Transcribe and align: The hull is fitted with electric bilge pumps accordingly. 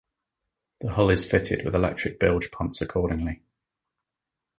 The 0.79 0.93
hull 0.93 1.11
is 1.11 1.29
fitted 1.29 1.63
with 1.63 1.75
electric 1.75 2.19
bilge 2.19 2.49
pumps 2.49 2.81
accordingly. 2.81 3.43